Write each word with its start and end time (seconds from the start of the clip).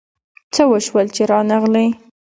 څه 0.53 0.63
وشول 0.71 1.07
چي 1.15 1.23
رانغلې؟ 1.31 1.85